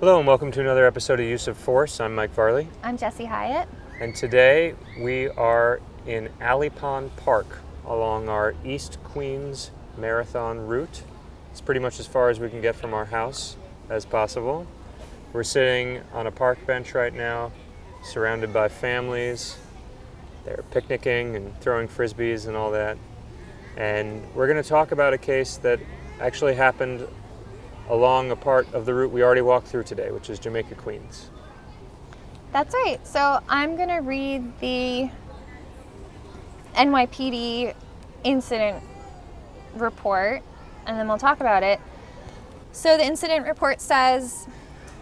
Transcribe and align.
Hello, 0.00 0.16
and 0.18 0.28
welcome 0.28 0.52
to 0.52 0.60
another 0.60 0.86
episode 0.86 1.18
of 1.18 1.26
Use 1.26 1.48
of 1.48 1.56
Force. 1.56 1.98
I'm 1.98 2.14
Mike 2.14 2.32
Varlet, 2.32 2.68
I'm 2.84 2.96
Jesse 2.96 3.24
Highley. 3.24 3.66
and 4.00 4.14
today 4.14 4.74
we 5.00 5.26
are 5.26 5.80
in 6.06 6.28
Alley 6.40 6.70
Pond 6.70 7.16
Park 7.16 7.58
along 7.84 8.28
our 8.28 8.54
East 8.64 8.98
Queens 9.02 9.72
Marathon 9.96 10.68
route. 10.68 11.02
It's 11.50 11.60
pretty 11.60 11.80
much 11.80 11.98
as 11.98 12.06
far 12.06 12.30
as 12.30 12.38
we 12.38 12.48
can 12.48 12.60
get 12.60 12.76
from 12.76 12.94
our 12.94 13.06
house 13.06 13.56
as 13.90 14.06
possible. 14.06 14.68
We're 15.32 15.42
sitting 15.42 16.00
on 16.12 16.28
a 16.28 16.30
park 16.30 16.64
bench 16.64 16.94
right 16.94 17.12
now, 17.12 17.50
surrounded 18.04 18.52
by 18.52 18.68
families. 18.68 19.56
They're 20.44 20.62
picnicking 20.70 21.34
and 21.34 21.60
throwing 21.60 21.88
frisbees 21.88 22.46
and 22.46 22.56
all 22.56 22.70
that. 22.70 22.98
And 23.76 24.22
we're 24.32 24.46
going 24.46 24.62
to 24.62 24.68
talk 24.68 24.92
about 24.92 25.12
a 25.12 25.18
case 25.18 25.56
that 25.56 25.80
actually 26.20 26.54
happened 26.54 27.08
along 27.88 28.30
a 28.30 28.36
part 28.36 28.72
of 28.74 28.86
the 28.86 28.94
route 28.94 29.10
we 29.10 29.22
already 29.22 29.40
walked 29.40 29.68
through 29.68 29.84
today, 29.84 30.10
which 30.10 30.30
is 30.30 30.38
Jamaica 30.38 30.74
Queens. 30.74 31.30
That's 32.52 32.74
right. 32.74 33.04
So 33.06 33.40
I'm 33.48 33.76
going 33.76 33.88
to 33.88 33.98
read 33.98 34.58
the 34.60 35.10
NYPD 36.74 37.74
incident 38.24 38.82
report 39.74 40.42
and 40.86 40.98
then 40.98 41.08
we'll 41.08 41.18
talk 41.18 41.40
about 41.40 41.62
it. 41.62 41.80
So 42.72 42.96
the 42.96 43.04
incident 43.04 43.46
report 43.46 43.80
says 43.80 44.46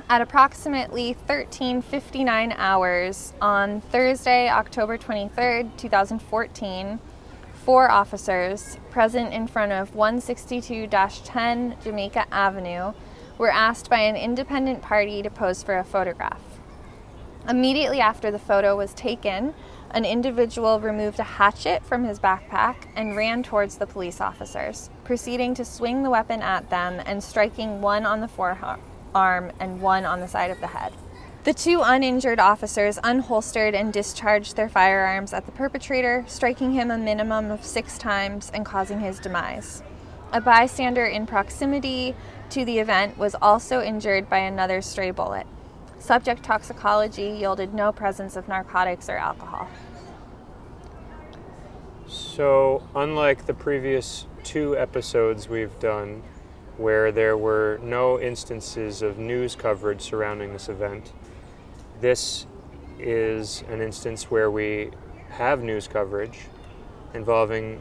at 0.08 0.20
approximately 0.20 1.16
13:59 1.28 2.54
hours 2.56 3.32
on 3.40 3.80
Thursday, 3.80 4.48
October 4.48 4.96
23rd, 4.96 5.76
2014, 5.76 6.98
four 7.66 7.90
officers 7.90 8.78
present 8.90 9.34
in 9.34 9.48
front 9.48 9.72
of 9.72 9.92
162-10 9.92 11.82
Jamaica 11.82 12.24
Avenue 12.30 12.92
were 13.38 13.50
asked 13.50 13.90
by 13.90 13.98
an 13.98 14.14
independent 14.14 14.80
party 14.80 15.20
to 15.20 15.28
pose 15.28 15.64
for 15.64 15.76
a 15.76 15.82
photograph. 15.82 16.60
Immediately 17.48 17.98
after 17.98 18.30
the 18.30 18.38
photo 18.38 18.76
was 18.76 18.94
taken, 18.94 19.52
an 19.90 20.04
individual 20.04 20.78
removed 20.78 21.18
a 21.18 21.24
hatchet 21.24 21.84
from 21.84 22.04
his 22.04 22.20
backpack 22.20 22.86
and 22.94 23.16
ran 23.16 23.42
towards 23.42 23.78
the 23.78 23.86
police 23.86 24.20
officers, 24.20 24.88
proceeding 25.02 25.52
to 25.54 25.64
swing 25.64 26.04
the 26.04 26.10
weapon 26.10 26.42
at 26.42 26.70
them 26.70 27.02
and 27.04 27.20
striking 27.20 27.80
one 27.80 28.06
on 28.06 28.20
the 28.20 28.28
forearm 28.28 28.80
and 29.12 29.80
one 29.80 30.04
on 30.04 30.20
the 30.20 30.28
side 30.28 30.52
of 30.52 30.60
the 30.60 30.68
head. 30.68 30.92
The 31.46 31.54
two 31.54 31.80
uninjured 31.80 32.40
officers 32.40 32.98
unholstered 33.04 33.72
and 33.72 33.92
discharged 33.92 34.56
their 34.56 34.68
firearms 34.68 35.32
at 35.32 35.46
the 35.46 35.52
perpetrator, 35.52 36.24
striking 36.26 36.72
him 36.72 36.90
a 36.90 36.98
minimum 36.98 37.52
of 37.52 37.64
six 37.64 37.98
times 37.98 38.50
and 38.52 38.66
causing 38.66 38.98
his 38.98 39.20
demise. 39.20 39.80
A 40.32 40.40
bystander 40.40 41.04
in 41.04 41.24
proximity 41.24 42.16
to 42.50 42.64
the 42.64 42.80
event 42.80 43.16
was 43.16 43.36
also 43.40 43.80
injured 43.80 44.28
by 44.28 44.38
another 44.38 44.82
stray 44.82 45.12
bullet. 45.12 45.46
Subject 46.00 46.42
toxicology 46.42 47.36
yielded 47.38 47.72
no 47.72 47.92
presence 47.92 48.34
of 48.34 48.48
narcotics 48.48 49.08
or 49.08 49.16
alcohol. 49.16 49.68
So, 52.08 52.82
unlike 52.92 53.46
the 53.46 53.54
previous 53.54 54.26
two 54.42 54.76
episodes 54.76 55.48
we've 55.48 55.78
done, 55.78 56.24
where 56.76 57.12
there 57.12 57.36
were 57.36 57.78
no 57.84 58.18
instances 58.20 59.00
of 59.00 59.16
news 59.16 59.54
coverage 59.54 60.00
surrounding 60.00 60.52
this 60.52 60.68
event, 60.68 61.12
this 62.00 62.46
is 62.98 63.62
an 63.68 63.80
instance 63.80 64.30
where 64.30 64.50
we 64.50 64.90
have 65.30 65.62
news 65.62 65.88
coverage 65.88 66.40
involving 67.14 67.80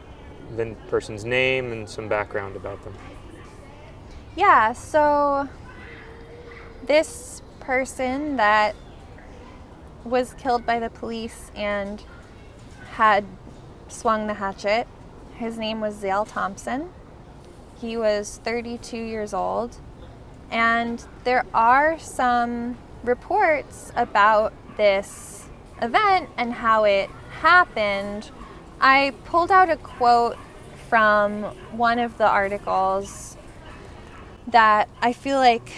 the 0.55 0.75
person's 0.87 1.25
name 1.25 1.71
and 1.71 1.89
some 1.89 2.07
background 2.07 2.55
about 2.55 2.83
them. 2.83 2.93
Yeah, 4.35 4.73
so 4.73 5.47
this 6.85 7.41
person 7.59 8.35
that 8.35 8.75
was 10.03 10.33
killed 10.35 10.65
by 10.65 10.79
the 10.79 10.89
police 10.89 11.51
and 11.55 12.03
had 12.91 13.25
swung 13.87 14.27
the 14.27 14.35
hatchet, 14.35 14.87
his 15.35 15.57
name 15.57 15.81
was 15.81 15.95
Zale 15.95 16.25
Thompson. 16.25 16.89
He 17.79 17.97
was 17.97 18.39
32 18.43 18.97
years 18.97 19.33
old. 19.33 19.77
And 20.51 21.03
there 21.23 21.45
are 21.53 21.97
some 21.97 22.77
reports 23.07 23.91
about 23.95 24.53
this 24.77 25.47
event 25.81 26.29
and 26.37 26.53
how 26.53 26.83
it 26.83 27.09
happened. 27.41 28.31
I 28.79 29.13
pulled 29.25 29.51
out 29.51 29.69
a 29.69 29.77
quote 29.77 30.37
from 30.89 31.43
one 31.71 31.99
of 31.99 32.17
the 32.17 32.27
articles 32.27 33.37
that 34.47 34.87
I 35.01 35.13
feel 35.13 35.37
like 35.37 35.71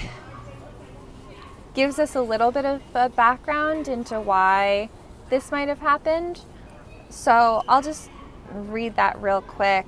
gives 1.73 1.99
us 1.99 2.15
a 2.15 2.21
little 2.21 2.51
bit 2.51 2.65
of 2.65 2.81
a 2.93 3.09
background 3.09 3.87
into 3.87 4.19
why 4.19 4.89
this 5.29 5.51
might 5.51 5.67
have 5.67 5.79
happened. 5.79 6.41
So 7.09 7.63
I'll 7.67 7.81
just 7.81 8.09
read 8.51 8.95
that 8.95 9.21
real 9.21 9.41
quick. 9.41 9.85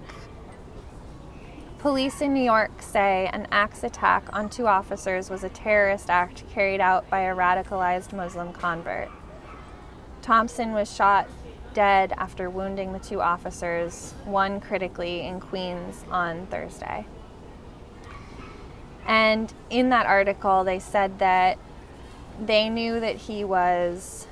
Police 1.80 2.20
in 2.20 2.34
New 2.34 2.44
York 2.44 2.82
say 2.82 3.30
an 3.32 3.48
axe 3.54 3.86
attack 3.86 4.28
on 4.34 4.50
two 4.50 4.68
officers 4.68 5.30
was 5.30 5.46
a 5.46 5.50
terrorist 5.50 6.10
act 6.10 6.44
carried 6.52 6.82
out 6.82 7.10
by 7.10 7.22
a 7.22 7.34
radicalized 7.34 8.12
Muslim 8.12 8.52
convert. 8.52 9.08
Thompson 10.22 10.74
was 10.74 10.94
shot 10.94 11.30
dead 11.74 12.12
after 12.18 12.50
wounding 12.50 12.92
the 12.92 13.00
two 13.00 13.22
officers, 13.22 14.14
one 14.26 14.60
critically, 14.60 15.22
in 15.22 15.40
Queens 15.40 16.04
on 16.12 16.48
Thursday. 16.48 17.06
And 19.06 19.54
in 19.70 19.88
that 19.90 20.06
article, 20.06 20.66
they 20.66 20.80
said 20.80 21.20
that 21.20 21.58
they 22.46 22.68
knew 22.68 23.00
that 23.00 23.16
he 23.16 23.46
was, 23.46 24.28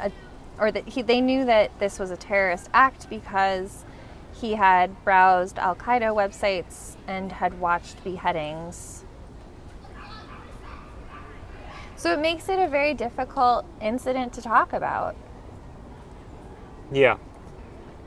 a, 0.00 0.10
or 0.58 0.72
that 0.72 0.88
he, 0.88 1.02
they 1.02 1.20
knew 1.20 1.44
that 1.44 1.78
this 1.78 1.98
was 1.98 2.10
a 2.10 2.16
terrorist 2.16 2.70
act 2.72 3.10
because 3.10 3.84
he 4.32 4.54
had 4.54 5.02
browsed 5.04 5.58
Al 5.58 5.74
Qaeda 5.74 6.14
websites 6.14 6.96
and 7.06 7.32
had 7.32 7.60
watched 7.60 8.02
beheadings. 8.04 9.04
So 11.96 12.12
it 12.12 12.20
makes 12.20 12.48
it 12.48 12.58
a 12.60 12.68
very 12.68 12.94
difficult 12.94 13.66
incident 13.80 14.32
to 14.34 14.42
talk 14.42 14.72
about. 14.72 15.16
Yeah. 16.92 17.16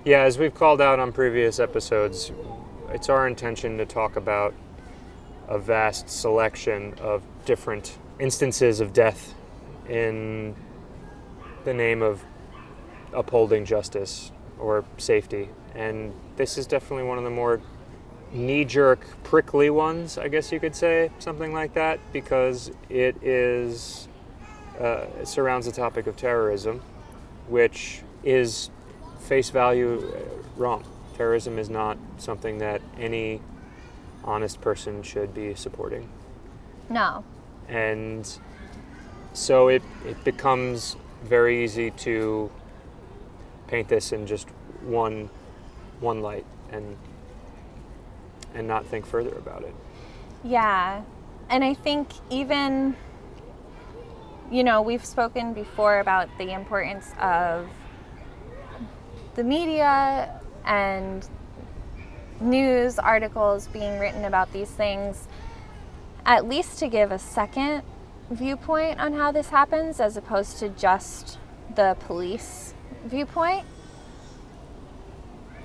Yeah, 0.06 0.22
as 0.22 0.38
we've 0.38 0.54
called 0.54 0.82
out 0.82 1.00
on 1.00 1.12
previous 1.12 1.60
episodes, 1.60 2.32
it's 2.90 3.10
our 3.10 3.28
intention 3.28 3.78
to 3.78 3.86
talk 3.86 4.16
about 4.16 4.54
a 5.48 5.60
vast 5.60 6.10
selection 6.10 6.94
of 7.00 7.22
different 7.46 7.98
instances 8.20 8.80
of 8.80 8.94
death 8.94 9.36
in 9.90 10.56
the 11.66 11.74
name 11.74 12.02
of 12.02 12.24
upholding 13.14 13.66
justice 13.66 14.32
or 14.58 14.86
safety. 14.98 15.50
And 15.76 16.14
this 16.36 16.58
is 16.58 16.68
definitely 16.68 17.06
one 17.06 17.18
of 17.18 17.24
the 17.24 17.30
more 17.30 17.62
knee 18.34 18.66
jerk, 18.66 19.06
prickly 19.24 19.70
ones, 19.70 20.18
I 20.18 20.28
guess 20.28 20.52
you 20.52 20.60
could 20.60 20.76
say, 20.76 21.12
something 21.20 21.54
like 21.54 21.74
that, 21.74 22.00
because 22.14 22.72
it 22.90 23.22
is 23.24 24.08
uh, 24.80 25.06
it 25.20 25.28
surrounds 25.28 25.66
the 25.66 25.72
topic 25.72 26.08
of 26.08 26.16
terrorism, 26.18 26.82
which 27.48 28.02
is 28.24 28.70
face 29.20 29.50
value 29.50 30.14
uh, 30.16 30.20
wrong. 30.58 30.84
Terrorism 31.16 31.60
is 31.60 31.70
not 31.70 31.98
something 32.18 32.58
that 32.60 32.82
any 32.98 33.42
honest 34.24 34.62
person 34.62 35.04
should 35.04 35.34
be 35.34 35.54
supporting. 35.54 36.10
No. 36.90 37.24
And 37.68 38.28
so 39.34 39.68
it, 39.68 39.84
it 40.06 40.24
becomes 40.24 40.96
very 41.24 41.64
easy 41.64 41.92
to 41.92 42.50
paint 43.68 43.88
this 43.88 44.12
in 44.12 44.26
just 44.26 44.50
one 44.82 45.30
one 46.02 46.22
light 46.22 46.46
and 46.72 46.98
and 48.54 48.68
not 48.68 48.86
think 48.86 49.06
further 49.06 49.32
about 49.38 49.64
it. 49.64 49.74
Yeah. 50.44 51.04
And 51.50 51.64
I 51.64 51.74
think 51.74 52.10
even, 52.30 52.96
you 54.52 54.64
know, 54.64 54.82
we've 54.82 55.06
spoken 55.06 55.54
before 55.54 56.00
about 56.00 56.30
the 56.38 56.54
importance 56.54 57.12
of 57.20 57.70
the 59.36 59.44
media 59.44 60.42
and 60.66 61.28
news 62.42 63.00
articles 63.00 63.68
being 63.68 64.00
written 64.00 64.26
about 64.26 64.52
these 64.52 64.70
things, 64.70 65.28
at 66.26 66.48
least 66.48 66.80
to 66.80 66.88
give 66.88 67.12
a 67.12 67.20
second 67.20 67.84
viewpoint 68.30 69.00
on 69.00 69.14
how 69.14 69.32
this 69.32 69.50
happens 69.50 70.00
as 70.00 70.18
opposed 70.18 70.58
to 70.60 70.70
just 70.70 71.38
the 71.76 71.96
police 72.02 72.74
viewpoint. 73.06 73.66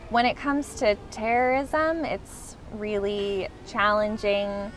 When 0.09 0.25
it 0.25 0.37
comes 0.37 0.75
to 0.77 0.95
terrorism, 1.11 2.05
it's 2.05 2.57
really 2.73 3.49
challenging 3.67 4.71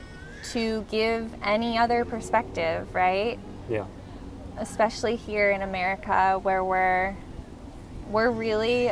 to 0.51 0.85
give 0.89 1.31
any 1.43 1.77
other 1.77 2.03
perspective, 2.03 2.93
right? 2.95 3.37
Yeah. 3.69 3.85
Especially 4.57 5.15
here 5.15 5.51
in 5.51 5.61
America 5.61 6.39
where 6.41 6.63
we're 6.63 7.15
we're 8.09 8.31
really 8.31 8.91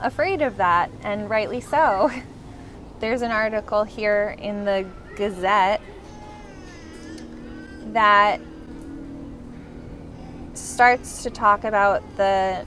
afraid 0.00 0.42
of 0.42 0.58
that 0.58 0.90
and 1.02 1.30
rightly 1.30 1.60
so. 1.60 2.10
There's 3.00 3.22
an 3.22 3.30
article 3.30 3.84
here 3.84 4.36
in 4.38 4.64
the 4.64 4.86
Gazette 5.16 5.80
that 7.92 8.40
starts 10.54 11.22
to 11.22 11.30
talk 11.30 11.64
about 11.64 12.02
the 12.16 12.66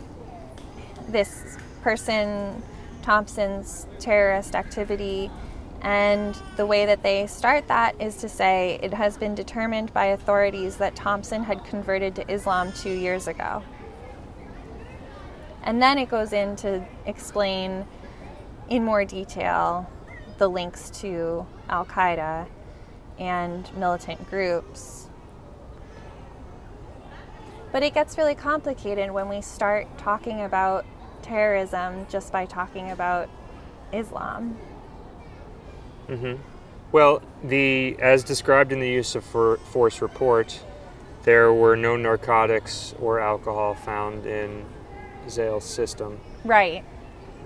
this 1.09 1.57
person 1.81 2.63
Thompson's 3.01 3.87
terrorist 3.99 4.55
activity 4.55 5.31
and 5.81 6.37
the 6.57 6.65
way 6.65 6.85
that 6.85 7.01
they 7.01 7.25
start 7.25 7.67
that 7.67 7.99
is 7.99 8.17
to 8.17 8.29
say 8.29 8.79
it 8.83 8.93
has 8.93 9.17
been 9.17 9.33
determined 9.33 9.91
by 9.93 10.05
authorities 10.05 10.77
that 10.77 10.95
Thompson 10.95 11.43
had 11.43 11.65
converted 11.65 12.15
to 12.15 12.31
Islam 12.31 12.71
2 12.71 12.89
years 12.89 13.27
ago. 13.27 13.63
And 15.63 15.81
then 15.81 15.97
it 15.97 16.09
goes 16.09 16.33
in 16.33 16.55
to 16.57 16.85
explain 17.05 17.85
in 18.69 18.83
more 18.83 19.05
detail 19.05 19.89
the 20.37 20.47
links 20.47 20.89
to 21.01 21.45
Al 21.69 21.85
Qaeda 21.85 22.47
and 23.19 23.75
militant 23.75 24.29
groups. 24.29 25.07
But 27.71 27.83
it 27.83 27.93
gets 27.93 28.17
really 28.17 28.35
complicated 28.35 29.11
when 29.11 29.29
we 29.29 29.41
start 29.41 29.87
talking 29.97 30.41
about 30.41 30.85
terrorism 31.21 32.05
just 32.09 32.31
by 32.31 32.45
talking 32.45 32.91
about 32.91 33.29
Islam. 33.93 34.57
hmm 36.07 36.35
Well, 36.91 37.21
the 37.43 37.95
as 37.99 38.23
described 38.23 38.71
in 38.71 38.79
the 38.79 38.89
use 38.89 39.15
of 39.15 39.23
for, 39.23 39.57
force 39.57 40.01
report, 40.01 40.63
there 41.23 41.53
were 41.53 41.75
no 41.75 41.95
narcotics 41.95 42.95
or 42.99 43.19
alcohol 43.19 43.75
found 43.75 44.25
in 44.25 44.65
Zale's 45.29 45.65
system. 45.65 46.19
Right. 46.43 46.83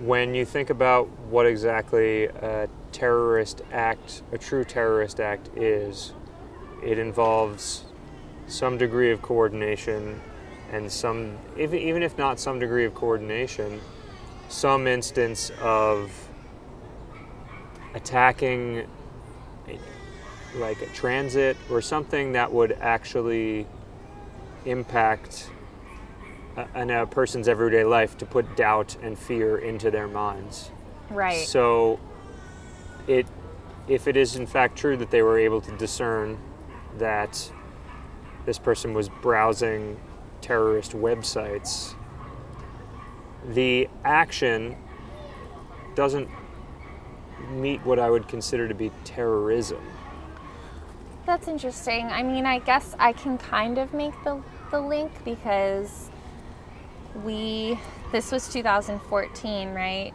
When 0.02 0.36
you 0.36 0.46
think 0.46 0.70
about 0.70 1.10
what 1.30 1.46
exactly 1.46 2.26
a 2.26 2.68
terrorist 2.92 3.62
act, 3.72 4.24
a 4.32 4.38
true 4.38 4.64
terrorist 4.64 5.20
act 5.20 5.50
is, 5.56 6.14
it 6.84 6.98
involves 6.98 7.86
some 8.48 8.78
degree 8.78 9.12
of 9.12 9.22
coordination 9.22 10.22
and 10.72 10.92
some, 10.92 11.38
even 11.58 11.80
even 11.80 12.04
if 12.04 12.18
not 12.18 12.40
some 12.40 12.60
degree 12.60 12.86
of 12.86 12.94
coordination, 12.94 13.80
some 14.50 14.88
instance 14.88 15.52
of 15.62 16.12
attacking 17.94 18.88
like 20.56 20.82
a 20.82 20.88
transit 20.88 21.58
or 21.70 21.82
something 21.82 22.34
that 22.34 22.52
would 22.52 22.74
actually 22.80 23.68
impact 24.66 25.50
a, 26.58 26.82
in 26.82 26.90
a 26.90 27.06
person's 27.06 27.48
everyday 27.48 27.84
life 27.84 28.18
to 28.18 28.26
put 28.26 28.56
doubt 28.56 28.96
and 29.02 29.18
fear 29.18 29.58
into 29.58 29.92
their 29.92 30.08
minds. 30.08 30.72
Right. 31.10 31.46
So, 31.46 32.00
it, 33.08 33.28
if 33.88 34.08
it 34.08 34.18
is 34.18 34.36
in 34.36 34.48
fact 34.48 34.78
true 34.78 34.98
that 34.98 35.12
they 35.12 35.22
were 35.22 35.38
able 35.38 35.62
to 35.62 35.72
discern 35.78 36.38
that 36.98 37.52
this 38.46 38.58
person 38.58 38.94
was 38.94 39.10
browsing 39.10 40.00
terrorist 40.46 40.92
websites, 40.92 41.96
the 43.48 43.90
action 44.04 44.78
doesn't 45.96 46.30
meet 47.50 47.84
what 47.84 47.98
I 47.98 48.12
would 48.12 48.28
consider 48.28 48.68
to 48.68 48.76
be 48.76 48.92
terrorism. 49.04 49.82
That's 51.26 51.48
interesting. 51.48 52.06
I 52.12 52.22
mean, 52.22 52.46
I 52.46 52.60
guess 52.60 52.96
I 53.00 53.14
can 53.14 53.40
kind 53.40 53.80
of 53.80 53.92
make 53.92 54.14
the, 54.24 54.40
the 54.70 54.80
link 54.80 55.12
because 55.26 56.12
we, 57.24 57.80
this 58.12 58.32
was 58.32 58.48
2014, 58.54 59.74
right? 59.74 60.14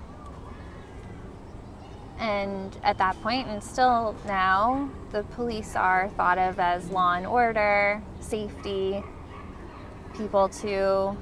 And 2.21 2.77
at 2.85 2.99
that 2.99 3.21
point, 3.21 3.49
and 3.49 3.61
still 3.65 4.15
now, 4.27 4.91
the 5.11 5.25
police 5.25 5.75
are 5.75 6.09
thought 6.11 6.39
of 6.39 6.61
as 6.61 6.89
law 6.91 7.15
and 7.15 7.27
order, 7.27 8.01
safety, 8.21 9.03
people 10.21 10.51
to 10.51 11.17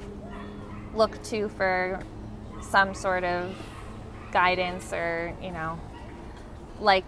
look 0.93 1.23
to 1.23 1.49
for 1.51 2.01
some 2.61 2.95
sort 2.95 3.23
of 3.23 3.55
guidance 4.33 4.93
or, 4.93 5.33
you 5.41 5.53
know, 5.53 5.79
like 6.81 7.07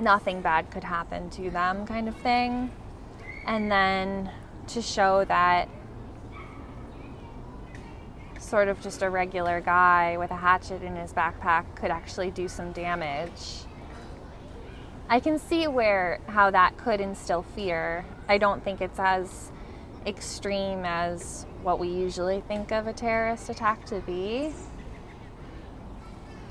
nothing 0.00 0.40
bad 0.40 0.70
could 0.70 0.84
happen 0.84 1.28
to 1.30 1.50
them 1.50 1.84
kind 1.84 2.08
of 2.08 2.14
thing. 2.18 2.70
And 3.44 3.68
then 3.68 4.30
to 4.68 4.80
show 4.80 5.24
that 5.24 5.68
sort 8.38 8.68
of 8.68 8.80
just 8.80 9.02
a 9.02 9.10
regular 9.10 9.60
guy 9.60 10.16
with 10.16 10.30
a 10.30 10.36
hatchet 10.36 10.82
in 10.82 10.94
his 10.94 11.12
backpack 11.12 11.74
could 11.74 11.90
actually 11.90 12.30
do 12.30 12.46
some 12.46 12.70
damage. 12.70 13.64
I 15.08 15.18
can 15.18 15.40
see 15.40 15.66
where 15.66 16.20
how 16.28 16.52
that 16.52 16.76
could 16.76 17.00
instill 17.00 17.42
fear. 17.42 18.04
I 18.28 18.38
don't 18.38 18.62
think 18.62 18.80
it's 18.80 19.00
as 19.00 19.50
extreme 20.06 20.84
as 20.84 21.46
what 21.62 21.78
we 21.78 21.88
usually 21.88 22.40
think 22.42 22.72
of 22.72 22.86
a 22.86 22.92
terrorist 22.92 23.48
attack 23.48 23.84
to 23.86 24.00
be. 24.00 24.52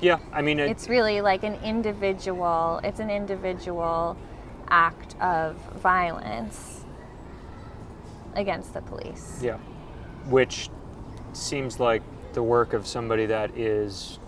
Yeah, 0.00 0.18
I 0.32 0.42
mean, 0.42 0.60
it, 0.60 0.70
It's 0.70 0.88
really 0.88 1.20
like 1.20 1.42
an 1.42 1.54
individual, 1.64 2.80
it's 2.84 3.00
an 3.00 3.10
individual 3.10 4.16
act 4.68 5.16
of 5.20 5.56
violence 5.76 6.84
against 8.34 8.74
the 8.74 8.80
police. 8.82 9.40
Yeah. 9.42 9.58
Which 10.26 10.70
seems 11.32 11.80
like 11.80 12.02
the 12.32 12.42
work 12.42 12.72
of 12.72 12.86
somebody 12.86 13.26
that 13.26 13.56
is 13.56 14.18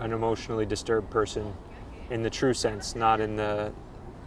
an 0.00 0.12
emotionally 0.12 0.66
disturbed 0.66 1.10
person 1.10 1.52
in 2.10 2.22
the 2.22 2.30
true 2.30 2.54
sense, 2.54 2.94
not 2.94 3.20
in 3.20 3.36
the 3.36 3.72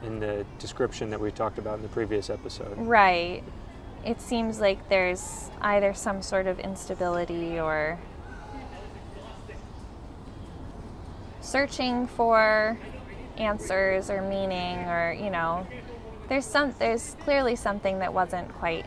in 0.03 0.19
the 0.19 0.45
description 0.57 1.11
that 1.11 1.19
we 1.19 1.31
talked 1.31 1.59
about 1.59 1.75
in 1.75 1.83
the 1.83 1.89
previous 1.89 2.29
episode. 2.29 2.75
Right. 2.77 3.43
It 4.05 4.19
seems 4.19 4.59
like 4.59 4.89
there's 4.89 5.51
either 5.61 5.93
some 5.93 6.21
sort 6.21 6.47
of 6.47 6.59
instability 6.59 7.59
or 7.59 7.99
searching 11.41 12.07
for 12.07 12.77
answers 13.37 14.09
or 14.09 14.21
meaning 14.21 14.79
or, 14.87 15.13
you 15.13 15.29
know, 15.29 15.67
there's 16.29 16.45
some 16.45 16.73
there's 16.79 17.15
clearly 17.23 17.55
something 17.55 17.99
that 17.99 18.13
wasn't 18.13 18.51
quite 18.55 18.85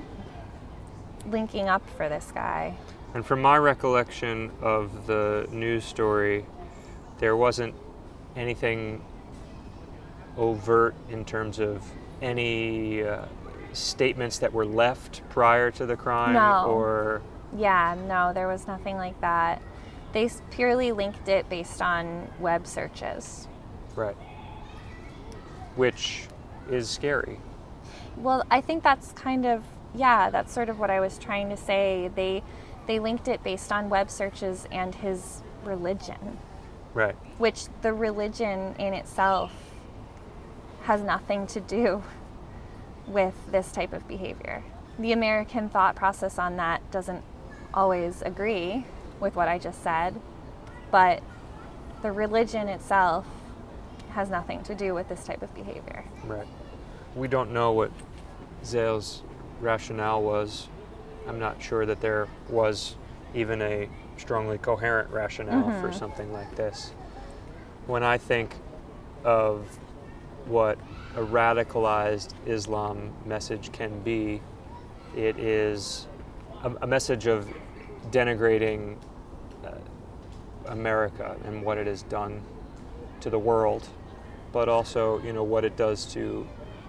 linking 1.27 1.69
up 1.69 1.89
for 1.91 2.09
this 2.09 2.33
guy. 2.33 2.77
And 3.13 3.25
from 3.25 3.41
my 3.41 3.59
recollection 3.59 4.51
of 4.61 5.07
the 5.07 5.47
news 5.53 5.85
story, 5.85 6.45
there 7.19 7.37
wasn't 7.37 7.75
anything 8.35 9.05
overt 10.37 10.95
in 11.11 11.25
terms 11.25 11.61
of 11.61 11.85
any 12.21 13.05
uh, 13.05 13.27
statements 13.75 14.39
that 14.39 14.53
were 14.53 14.65
left 14.67 15.23
prior 15.29 15.71
to 15.73 15.87
the 15.87 15.97
crime 15.97 16.35
No. 16.35 16.67
or 16.71 17.23
Yeah, 17.57 17.97
no, 18.07 18.33
there 18.33 18.49
was 18.49 18.67
nothing 18.67 18.97
like 18.97 19.21
that. 19.21 19.61
They 20.13 20.29
purely 20.51 20.93
linked 20.93 21.29
it 21.29 21.49
based 21.49 21.83
on 21.83 22.29
web 22.41 22.67
searches. 22.67 23.49
right 23.97 24.17
which 25.77 26.27
is 26.71 26.89
scary 26.89 27.39
Well, 28.17 28.45
I 28.51 28.61
think 28.61 28.83
that's 28.85 29.13
kind 29.13 29.45
of 29.45 29.65
yeah, 29.97 30.29
that's 30.31 30.53
sort 30.53 30.69
of 30.69 30.79
what 30.81 30.91
I 30.91 30.99
was 31.01 31.19
trying 31.19 31.49
to 31.51 31.57
say. 31.57 32.11
They 32.15 32.43
they 32.87 32.99
linked 32.99 33.29
it 33.29 33.43
based 33.45 33.71
on 33.73 33.89
web 33.89 34.11
searches 34.11 34.67
and 34.73 34.95
his 34.95 35.43
religion, 35.65 36.39
right 36.95 37.15
which 37.39 37.67
the 37.83 37.93
religion 37.93 38.75
in 38.79 38.93
itself 38.95 39.53
has 40.83 41.01
nothing 41.01 41.47
to 41.49 41.61
do 41.61 42.03
with 43.07 43.35
this 43.51 43.73
type 43.73 43.93
of 43.93 44.07
behavior. 44.09 44.63
The 44.99 45.13
American 45.13 45.69
thought 45.69 45.97
process 45.97 46.39
on 46.39 46.57
that 46.57 46.89
doesn't 46.91 47.23
always 47.73 48.23
agree 48.23 48.87
with 49.21 49.35
what 49.37 49.49
I 49.49 49.59
just 49.59 49.83
said, 49.83 50.21
but 50.91 51.23
the 52.03 52.13
religion 52.13 52.69
itself 52.69 53.27
has 54.11 54.31
nothing 54.31 54.63
to 54.63 54.75
do 54.75 54.95
with 54.95 55.09
this 55.09 55.25
type 55.25 55.43
of 55.43 55.53
behavior. 55.55 56.05
Right. 56.25 56.47
We 57.17 57.27
don't 57.29 57.53
know 57.53 57.73
what 57.73 57.91
Zale's 58.65 59.23
rationale 59.61 60.23
was. 60.23 60.69
I'm 61.27 61.39
not 61.39 61.61
sure 61.63 61.87
that 61.87 62.01
there 62.01 62.29
was 62.49 62.97
even 63.35 63.61
a 63.63 63.89
strongly 64.17 64.59
coherent 64.59 65.11
rationale 65.11 65.65
for 65.81 65.89
mm-hmm. 65.89 65.99
something 65.99 66.33
like 66.33 66.55
this. 66.55 66.93
When 67.87 68.03
I 68.03 68.19
think 68.19 68.55
of 69.25 69.67
what 70.47 70.79
a 71.17 71.21
radicalized 71.21 72.33
Islam 72.47 73.13
message 73.25 73.73
can 73.73 74.01
be, 74.03 74.41
it 75.17 75.39
is 75.39 76.07
a, 76.63 76.73
a 76.83 76.87
message 76.87 77.27
of 77.27 77.49
denigrating 78.11 78.97
uh, 79.65 79.71
America 80.67 81.37
and 81.45 81.63
what 81.63 81.79
it 81.79 81.87
has 81.87 82.03
done 82.05 82.43
to 83.21 83.31
the 83.31 83.39
world, 83.39 83.89
but 84.53 84.69
also, 84.69 85.23
you 85.23 85.33
know, 85.33 85.45
what 85.45 85.65
it 85.65 85.77
does 85.77 86.05
to 86.07 86.47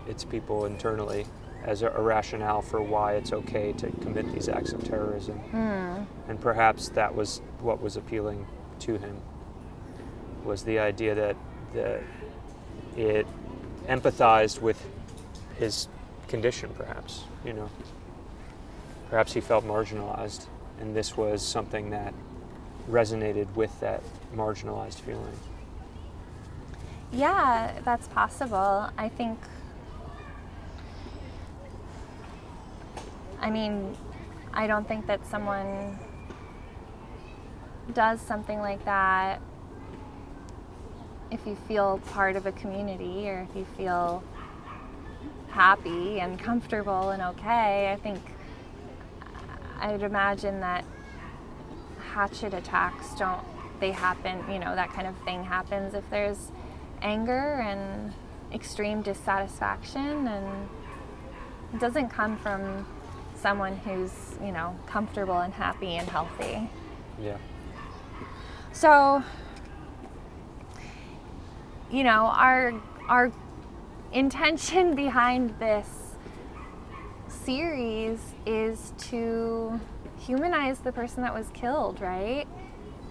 its 0.08 0.24
people 0.24 0.66
internally 0.66 1.26
as 1.64 1.82
a, 1.82 1.90
a 1.90 2.02
rationale 2.02 2.62
for 2.62 2.82
why 2.82 3.14
it's 3.14 3.34
okay 3.34 3.74
to 3.74 3.90
commit 4.02 4.32
these 4.34 4.50
acts 4.50 4.72
of 4.72 4.84
terrorism. 4.84 5.40
And 6.28 6.40
perhaps 6.42 6.90
that 6.90 7.14
was 7.16 7.42
what 7.62 7.82
was 7.82 7.96
appealing 7.98 8.46
to 8.80 8.98
him 8.98 9.20
was 10.44 10.64
the 10.64 10.78
idea 10.80 11.16
that 11.16 11.36
that 11.74 12.04
it 12.98 13.26
empathized 13.88 14.62
with 14.62 14.84
his 15.58 15.88
condition, 16.28 16.70
perhaps. 16.78 17.24
You 17.46 17.54
know, 17.54 17.70
perhaps 19.10 19.34
he 19.34 19.42
felt 19.42 19.66
marginalized, 19.66 20.48
and 20.80 20.96
this 20.96 21.16
was 21.16 21.42
something 21.42 21.90
that 21.92 22.14
resonated 22.90 23.54
with 23.56 23.80
that 23.80 24.02
marginalized 24.36 25.02
feeling. 25.02 25.38
Yeah, 27.12 27.80
that's 27.84 28.08
possible. 28.08 28.90
I 28.98 29.10
think. 29.10 29.40
I 33.40 33.50
mean, 33.50 33.96
I 34.54 34.68
don't 34.68 34.88
think 34.88 35.06
that 35.08 35.26
someone 35.28 36.00
does 37.94 38.20
something 38.20 38.60
like 38.60 38.84
that 38.86 39.40
if 41.36 41.46
you 41.46 41.56
feel 41.68 42.00
part 42.12 42.36
of 42.36 42.46
a 42.46 42.52
community 42.54 43.30
or 43.30 43.46
if 43.50 43.56
you 43.56 43.66
feel 43.78 44.24
happy 45.50 46.20
and 46.20 46.40
comfortable 46.40 47.10
and 47.10 47.22
okay. 47.22 47.92
I 47.92 47.98
think 47.98 48.22
I'd 49.80 50.02
imagine 50.02 50.62
that 50.62 50.86
hatchet 52.14 52.54
attacks 52.54 53.14
don't 53.16 53.46
they 53.82 53.92
happen, 53.92 54.42
you 54.50 54.58
know, 54.58 54.74
that 54.74 54.94
kind 54.94 55.06
of 55.06 55.18
thing 55.26 55.44
happens 55.44 55.94
if 55.94 56.10
there's 56.10 56.52
anger 57.02 57.62
and 57.62 58.14
extreme 58.54 59.02
dissatisfaction 59.02 60.28
and 60.28 60.70
it 61.74 61.80
doesn't 61.82 62.08
come 62.08 62.38
from 62.38 62.88
someone 63.36 63.76
who's, 63.76 64.12
you 64.42 64.54
know, 64.54 64.74
comfortable 64.88 65.40
and 65.40 65.54
happy 65.54 65.98
and 65.98 66.08
healthy. 66.08 66.70
Yeah. 67.22 67.38
So, 68.72 69.24
you 71.96 72.04
know, 72.04 72.26
our 72.26 72.74
our 73.08 73.32
intention 74.12 74.96
behind 75.06 75.58
this 75.60 75.88
series 77.30 78.20
is 78.46 78.92
to 78.98 79.80
humanize 80.20 80.80
the 80.80 80.92
person 80.92 81.24
that 81.24 81.34
was 81.34 81.48
killed, 81.54 82.02
right? 82.02 82.48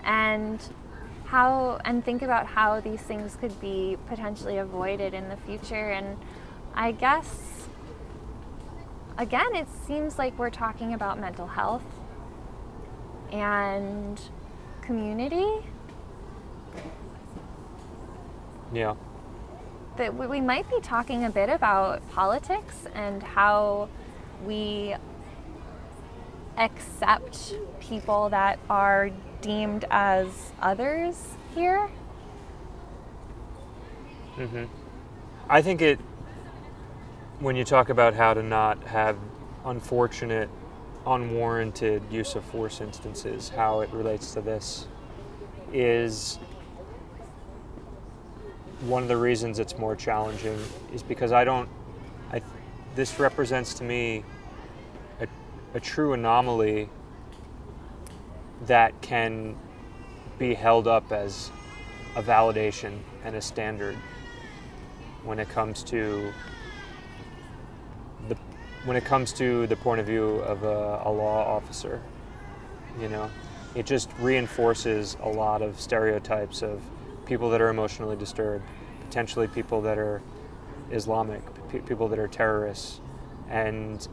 And 0.05 0.61
how 1.25 1.81
and 1.87 2.05
think 2.05 2.21
about 2.21 2.47
how 2.47 2.81
these 2.81 3.01
things 3.01 3.37
could 3.37 3.59
be 3.59 3.97
potentially 4.07 4.59
avoided 4.59 5.15
in 5.15 5.31
the 5.31 5.37
future 5.39 5.91
and 5.91 6.19
I 6.75 6.93
guess 6.93 7.69
again 9.17 9.55
it 9.55 9.67
seems 9.87 10.19
like 10.19 10.39
we're 10.39 10.51
talking 10.51 10.93
about 10.93 11.19
mental 11.19 11.47
health 11.47 11.85
and 13.33 14.21
community 14.83 15.65
Yeah. 18.75 18.95
that 19.97 20.15
we 20.17 20.27
we 20.27 20.41
might 20.41 20.69
be 20.69 20.81
talking 20.81 21.25
a 21.25 21.31
bit 21.31 21.49
about 21.49 22.09
politics 22.11 22.87
and 22.95 23.23
how 23.23 23.89
we 24.45 24.95
accept 26.57 27.55
people 27.81 28.29
that 28.31 28.59
are 28.69 29.11
deemed 29.41 29.85
as 29.91 30.53
others 30.61 31.37
here. 31.55 31.89
Mm-hmm. 34.37 34.65
I 35.49 35.63
think 35.63 35.83
it, 35.83 35.99
when 37.39 37.55
you 37.55 37.65
talk 37.65 37.89
about 37.89 38.15
how 38.15 38.35
to 38.35 38.43
not 38.43 38.83
have 38.85 39.17
unfortunate, 39.65 40.49
unwarranted 41.07 42.03
use 42.11 42.35
of 42.35 42.45
force 42.45 42.81
instances, 42.81 43.51
how 43.51 43.81
it 43.81 43.91
relates 43.91 44.33
to 44.35 44.41
this 44.41 44.87
is 45.73 46.39
one 48.89 49.03
of 49.03 49.09
the 49.09 49.17
reasons 49.17 49.59
it's 49.59 49.79
more 49.79 49.97
challenging 49.97 50.59
is 50.93 51.03
because 51.03 51.33
I 51.33 51.45
don't, 51.45 51.69
I, 52.33 52.43
this 52.95 53.19
represents 53.19 53.75
to 53.75 53.85
me 53.85 54.25
a, 55.21 55.27
a 55.75 55.81
true 55.81 56.13
anomaly 56.13 56.89
that 58.67 59.01
can 59.01 59.57
be 60.39 60.55
held 60.55 60.87
up 60.87 61.13
as 61.13 61.51
a 62.17 62.23
validation 62.23 62.99
and 63.25 63.37
a 63.37 63.41
standard 63.41 63.97
when 65.25 65.39
it 65.39 65.49
comes 65.49 65.83
to 65.85 66.33
the 68.29 68.37
when 68.85 68.97
it 68.97 69.05
comes 69.05 69.33
to 69.33 69.67
the 69.67 69.77
point 69.77 70.01
of 70.01 70.07
view 70.07 70.37
of 70.41 70.63
a, 70.63 71.01
a 71.05 71.11
law 71.11 71.57
officer 71.57 72.01
you 73.01 73.09
know? 73.09 73.31
It 73.75 73.87
just 73.87 74.11
reinforces 74.19 75.17
a 75.23 75.29
lot 75.29 75.63
of 75.63 75.81
stereotypes 75.81 76.63
of 76.63 76.81
people 77.27 77.51
that 77.51 77.61
are 77.61 77.69
emotionally 77.71 78.17
disturbed 78.17 78.65
potentially 79.01 79.49
people 79.49 79.81
that 79.83 79.99
are 79.99 80.23
islamic 80.93 81.43
pe- 81.69 81.81
people 81.81 82.09
that 82.09 82.19
are 82.19 82.29
terrorists 82.29 83.01
and 83.49 84.09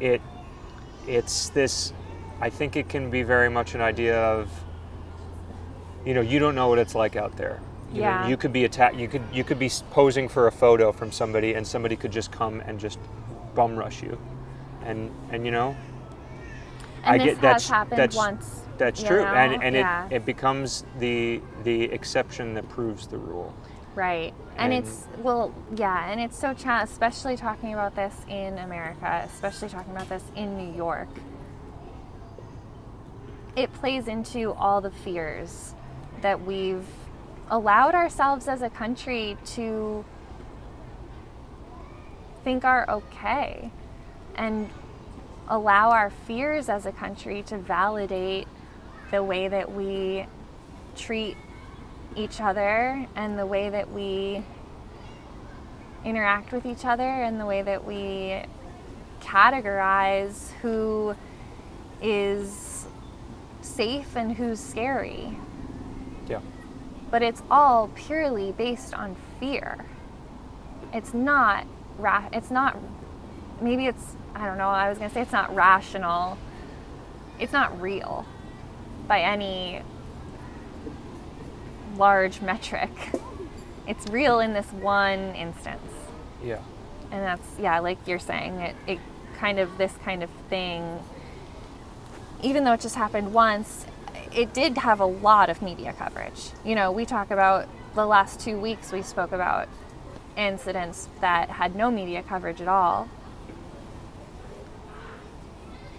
it 0.00 0.20
it's 1.06 1.50
this 1.50 1.92
i 2.40 2.50
think 2.50 2.76
it 2.76 2.88
can 2.88 3.10
be 3.10 3.22
very 3.22 3.48
much 3.50 3.74
an 3.74 3.80
idea 3.80 4.18
of 4.20 4.50
you 6.04 6.14
know 6.14 6.20
you 6.20 6.38
don't 6.38 6.54
know 6.54 6.68
what 6.68 6.78
it's 6.78 6.94
like 6.94 7.16
out 7.16 7.36
there 7.36 7.60
you 7.92 8.02
Yeah. 8.02 8.22
know, 8.22 8.28
you 8.28 8.36
could 8.36 8.52
be 8.52 8.64
attacked 8.64 8.96
you 8.96 9.08
could 9.08 9.22
you 9.32 9.44
could 9.44 9.58
be 9.58 9.70
posing 9.90 10.28
for 10.28 10.46
a 10.46 10.52
photo 10.52 10.92
from 10.92 11.12
somebody 11.12 11.54
and 11.54 11.66
somebody 11.66 11.96
could 11.96 12.12
just 12.12 12.32
come 12.32 12.60
and 12.60 12.78
just 12.80 12.98
bum 13.54 13.76
rush 13.76 14.02
you 14.02 14.18
and 14.84 15.10
and 15.30 15.44
you 15.46 15.52
know 15.52 15.76
And 17.04 17.16
I 17.16 17.18
this 17.18 17.24
get 17.24 17.38
has 17.38 17.40
that's 17.40 17.68
happened 17.68 17.98
that's 17.98 18.16
once. 18.16 18.67
That's 18.78 19.02
true 19.02 19.20
know? 19.22 19.26
and 19.26 19.62
and 19.62 19.74
Yeah. 19.76 20.06
it 20.06 20.12
it 20.16 20.24
becomes 20.26 20.84
the 20.98 21.40
the 21.64 21.84
exception 21.84 22.54
that 22.54 22.68
proves 22.68 23.06
the 23.08 23.18
rule 23.18 23.52
Right. 23.94 24.32
And, 24.56 24.72
And- 24.72 24.84
it's, 24.84 25.08
well, 25.24 25.52
yeah, 25.74 26.08
and 26.08 26.20
it's 26.20 26.38
so 26.38 26.54
cha- 26.54 26.82
especially 26.82 27.36
talking 27.36 27.74
about 27.74 27.96
this 27.96 28.14
in 28.28 28.56
America, 28.58 29.22
especially 29.26 29.68
talking 29.70 29.90
about 29.90 30.08
this 30.08 30.22
in 30.36 30.56
New 30.56 30.72
York. 30.76 31.08
It 33.56 33.72
plays 33.74 34.06
into 34.06 34.52
all 34.52 34.80
the 34.80 34.92
fears 34.92 35.74
that 36.22 36.42
we've 36.42 36.86
allowed 37.50 37.96
ourselves 37.96 38.46
as 38.46 38.62
a 38.62 38.70
country 38.70 39.36
to 39.56 40.04
think 42.44 42.64
are 42.64 42.88
okay 42.88 43.72
and 44.36 44.68
allow 45.48 45.90
our 45.90 46.10
fears 46.10 46.68
as 46.68 46.86
a 46.86 46.92
country 46.92 47.42
to 47.44 47.58
validate 47.58 48.46
the 49.10 49.22
way 49.22 49.48
that 49.48 49.72
we 49.72 50.26
treat 50.96 51.36
each 52.16 52.40
other 52.40 53.06
and 53.14 53.38
the 53.38 53.46
way 53.46 53.70
that 53.70 53.90
we 53.90 54.42
interact 56.04 56.52
with 56.52 56.66
each 56.66 56.84
other 56.84 57.02
and 57.02 57.40
the 57.40 57.46
way 57.46 57.62
that 57.62 57.84
we 57.84 58.42
categorize 59.20 60.50
who 60.62 61.14
is 62.00 62.86
safe 63.62 64.16
and 64.16 64.36
who's 64.36 64.60
scary. 64.60 65.36
yeah 66.28 66.40
But 67.10 67.22
it's 67.22 67.42
all 67.50 67.88
purely 67.94 68.52
based 68.52 68.94
on 68.94 69.16
fear. 69.40 69.84
It's 70.92 71.12
not 71.12 71.66
ra- 71.98 72.28
it's 72.32 72.50
not 72.50 72.76
maybe 73.60 73.86
it's 73.86 74.16
I 74.34 74.46
don't 74.46 74.58
know, 74.58 74.68
I 74.68 74.88
was 74.88 74.98
going 74.98 75.10
to 75.10 75.14
say 75.14 75.22
it's 75.22 75.32
not 75.32 75.54
rational. 75.54 76.38
It's 77.40 77.52
not 77.52 77.80
real 77.80 78.24
by 79.08 79.22
any 79.22 79.82
large 81.96 82.40
metric. 82.40 82.90
It's 83.86 84.06
real 84.08 84.38
in 84.38 84.52
this 84.52 84.70
one 84.72 85.34
instance. 85.34 85.90
yeah 86.44 86.60
And 87.10 87.22
that's, 87.24 87.48
yeah, 87.58 87.80
like 87.80 87.98
you're 88.06 88.18
saying, 88.18 88.60
it, 88.60 88.76
it 88.86 88.98
kind 89.38 89.58
of, 89.58 89.78
this 89.78 89.94
kind 90.04 90.22
of 90.22 90.30
thing, 90.50 91.00
even 92.42 92.64
though 92.64 92.74
it 92.74 92.80
just 92.82 92.96
happened 92.96 93.32
once, 93.32 93.86
it 94.32 94.52
did 94.52 94.76
have 94.78 95.00
a 95.00 95.06
lot 95.06 95.48
of 95.48 95.62
media 95.62 95.94
coverage. 95.94 96.50
You 96.64 96.74
know, 96.74 96.92
we 96.92 97.06
talk 97.06 97.30
about 97.30 97.66
the 97.94 98.06
last 98.06 98.40
two 98.40 98.60
weeks, 98.60 98.92
we 98.92 99.02
spoke 99.02 99.32
about 99.32 99.68
incidents 100.36 101.08
that 101.20 101.48
had 101.48 101.74
no 101.74 101.90
media 101.90 102.22
coverage 102.22 102.60
at 102.60 102.68
all. 102.68 103.08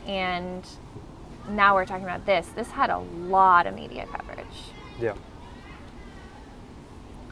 And 0.06 0.64
now 1.48 1.76
we're 1.76 1.86
talking 1.86 2.04
about 2.04 2.26
this. 2.26 2.48
This 2.56 2.70
had 2.72 2.90
a 2.90 3.00
lot 3.00 3.68
of 3.68 3.76
media 3.76 4.06
coverage. 4.08 4.46
Yeah. 5.00 5.16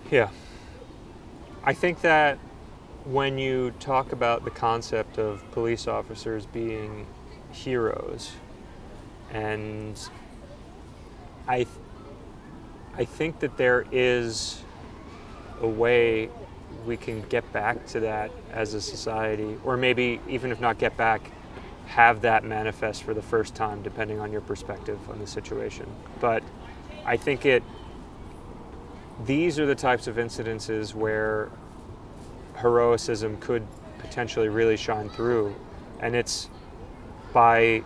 Yeah. 0.10 0.30
I 1.64 1.74
think 1.74 2.02
that 2.02 2.38
when 3.04 3.38
you 3.38 3.72
talk 3.80 4.12
about 4.12 4.46
the 4.46 4.52
concept 4.52 5.18
of 5.18 5.44
police 5.52 5.88
officers 5.88 6.46
being 6.46 7.06
heroes, 7.52 8.32
and 9.32 10.00
I, 11.48 11.58
th- 11.58 11.68
I 12.96 13.06
think 13.06 13.40
that 13.40 13.58
there 13.58 13.86
is 13.92 14.62
a 15.62 15.68
way 15.68 16.30
we 16.86 16.96
can 16.98 17.22
get 17.24 17.52
back 17.52 17.86
to 17.88 18.00
that 18.02 18.32
as 18.52 18.74
a 18.74 18.82
society, 18.82 19.58
or 19.64 19.76
maybe 19.78 20.20
even 20.28 20.52
if 20.52 20.60
not 20.62 20.78
get 20.78 20.96
back, 20.96 21.32
have 21.88 22.22
that 22.22 22.44
manifest 22.44 23.04
for 23.04 23.14
the 23.14 23.22
first 23.22 23.56
time, 23.56 23.82
depending 23.82 24.20
on 24.20 24.32
your 24.32 24.42
perspective 24.42 25.00
on 25.10 25.20
the 25.20 25.28
situation. 25.28 25.88
But 26.20 26.44
I 27.06 27.18
think 27.18 27.46
it 27.46 27.64
these 29.26 29.58
are 29.58 29.66
the 29.66 29.76
types 29.76 30.06
of 30.06 30.18
incidences 30.18 30.94
where 30.94 31.50
heroicism 32.58 33.38
could 33.38 33.66
potentially 33.98 34.50
really 34.50 34.78
shine 34.78 35.10
through. 35.10 35.56
And 36.00 36.16
it's 36.16 36.50
by 37.34 37.84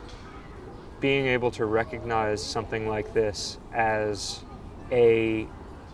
being 0.99 1.27
able 1.27 1.51
to 1.51 1.65
recognize 1.65 2.43
something 2.43 2.87
like 2.87 3.13
this 3.13 3.57
as 3.73 4.43
a 4.91 5.47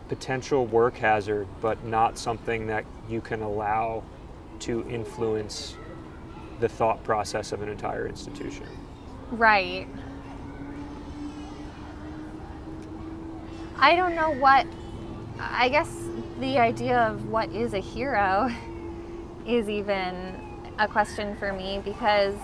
potential 0.10 0.66
work 0.66 0.98
hazard, 0.98 1.48
but 1.62 1.84
not 1.84 2.18
something 2.18 2.68
that 2.68 2.86
you 3.08 3.22
can 3.22 3.42
allow 3.42 4.04
to 4.60 4.88
influence 4.90 5.76
the 6.60 6.70
thought 6.70 7.04
process 7.04 7.52
of 7.52 7.62
an 7.62 7.70
entire 7.70 8.08
institution. 8.08 8.68
Right. 9.32 9.88
I 13.78 13.96
don't 13.96 14.16
know 14.16 14.32
what. 14.32 14.66
I 15.40 15.70
guess 15.70 15.90
the 16.40 16.58
idea 16.58 16.98
of 16.98 17.30
what 17.30 17.50
is 17.52 17.74
a 17.74 17.80
hero 17.80 18.50
is 19.46 19.70
even 19.70 20.44
a 20.80 20.88
question 20.88 21.36
for 21.38 21.54
me 21.54 21.82
because 21.84 22.36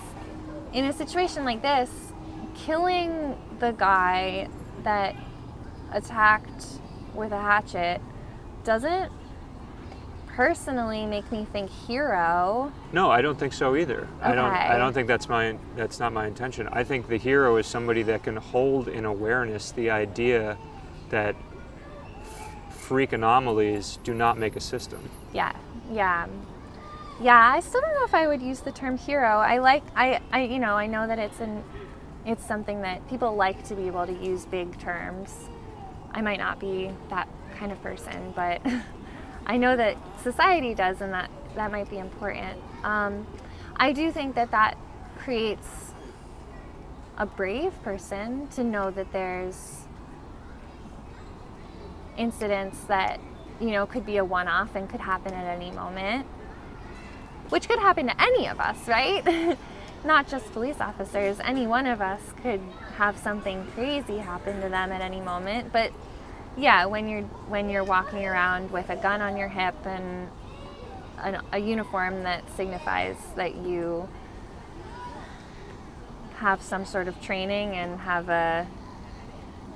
in 0.73 0.85
a 0.85 0.93
situation 0.93 1.43
like 1.43 1.61
this, 1.61 1.89
killing 2.55 3.37
the 3.59 3.71
guy 3.71 4.47
that 4.83 5.15
attacked 5.91 6.65
with 7.13 7.31
a 7.31 7.39
hatchet 7.39 8.01
doesn't 8.63 9.11
personally 10.35 11.05
make 11.05 11.31
me 11.31 11.45
think 11.51 11.69
hero. 11.69 12.71
No, 12.91 13.11
I 13.11 13.21
don't 13.21 13.37
think 13.37 13.53
so 13.53 13.75
either. 13.75 14.07
I 14.21 14.33
don't. 14.33 14.51
I 14.51 14.77
don't 14.77 14.93
think 14.93 15.07
that's 15.07 15.29
my. 15.29 15.57
That's 15.75 15.99
not 15.99 16.11
my 16.11 16.27
intention. 16.27 16.67
I 16.71 16.83
think 16.83 17.07
the 17.07 17.17
hero 17.17 17.57
is 17.57 17.67
somebody 17.67 18.03
that 18.03 18.23
can 18.23 18.35
hold 18.35 18.87
in 18.87 19.05
awareness 19.05 19.71
the 19.71 19.89
idea 19.91 20.57
that 21.09 21.35
freak 22.69 23.13
anomalies 23.13 23.99
do 24.03 24.13
not 24.13 24.37
make 24.37 24.55
a 24.55 24.59
system. 24.59 25.09
Yeah, 25.33 25.53
yeah, 25.91 26.27
yeah. 27.21 27.53
I 27.55 27.59
still 27.59 27.81
don't 27.81 27.93
know 27.93 28.05
if 28.05 28.13
I 28.13 28.27
would 28.27 28.41
use 28.41 28.59
the 28.61 28.71
term 28.71 28.97
hero. 28.97 29.37
I 29.37 29.59
like, 29.59 29.83
I, 29.95 30.19
I, 30.31 30.43
you 30.43 30.59
know, 30.59 30.75
I 30.75 30.87
know 30.87 31.07
that 31.07 31.19
it's 31.19 31.39
an, 31.39 31.63
it's 32.25 32.45
something 32.45 32.81
that 32.81 33.07
people 33.09 33.35
like 33.35 33.63
to 33.65 33.75
be 33.75 33.87
able 33.87 34.05
to 34.05 34.13
use 34.13 34.45
big 34.45 34.77
terms. 34.79 35.33
I 36.11 36.21
might 36.21 36.39
not 36.39 36.59
be 36.59 36.91
that 37.09 37.27
kind 37.57 37.71
of 37.71 37.81
person, 37.81 38.33
but 38.35 38.61
I 39.45 39.57
know 39.57 39.75
that 39.75 39.97
society 40.21 40.73
does, 40.73 41.01
and 41.01 41.13
that 41.13 41.29
that 41.55 41.71
might 41.71 41.89
be 41.89 41.97
important. 41.97 42.59
Um, 42.83 43.27
I 43.75 43.91
do 43.91 44.11
think 44.11 44.35
that 44.35 44.51
that 44.51 44.77
creates 45.17 45.93
a 47.17 47.25
brave 47.25 47.73
person 47.83 48.47
to 48.49 48.63
know 48.63 48.89
that 48.91 49.11
there's 49.11 49.83
incidents 52.17 52.79
that 52.85 53.19
you 53.59 53.71
know 53.71 53.85
could 53.85 54.05
be 54.05 54.17
a 54.17 54.25
one-off 54.25 54.75
and 54.75 54.89
could 54.89 54.99
happen 54.99 55.33
at 55.33 55.45
any 55.45 55.71
moment 55.71 56.25
which 57.49 57.67
could 57.67 57.79
happen 57.79 58.07
to 58.07 58.21
any 58.21 58.47
of 58.47 58.59
us 58.59 58.87
right 58.87 59.57
not 60.05 60.27
just 60.27 60.51
police 60.53 60.79
officers 60.79 61.39
any 61.43 61.65
one 61.65 61.85
of 61.85 62.01
us 62.01 62.21
could 62.41 62.61
have 62.97 63.17
something 63.17 63.65
crazy 63.73 64.17
happen 64.17 64.61
to 64.61 64.69
them 64.69 64.91
at 64.91 65.01
any 65.01 65.21
moment 65.21 65.71
but 65.71 65.91
yeah 66.57 66.85
when 66.85 67.07
you're 67.07 67.23
when 67.49 67.69
you're 67.69 67.83
walking 67.83 68.25
around 68.25 68.71
with 68.71 68.89
a 68.89 68.95
gun 68.95 69.21
on 69.21 69.37
your 69.37 69.49
hip 69.49 69.75
and 69.85 70.27
an, 71.23 71.41
a 71.51 71.59
uniform 71.59 72.23
that 72.23 72.43
signifies 72.55 73.15
that 73.35 73.55
you 73.55 74.07
have 76.35 76.61
some 76.61 76.85
sort 76.85 77.07
of 77.07 77.19
training 77.21 77.69
and 77.75 77.99
have 78.01 78.29
a 78.29 78.67